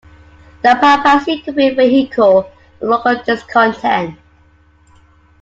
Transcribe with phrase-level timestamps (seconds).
[0.63, 4.17] The Papacy could be a vehicle for local discontent.